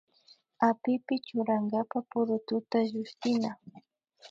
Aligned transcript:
Apipi 0.67 1.15
churankapa 1.25 1.97
purututa 2.09 2.77
llushtina 2.89 3.49